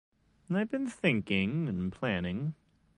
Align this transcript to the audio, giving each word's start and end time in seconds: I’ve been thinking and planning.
I’ve 0.49 0.67
been 0.71 0.87
thinking 0.87 1.67
and 1.67 1.91
planning. 1.91 2.55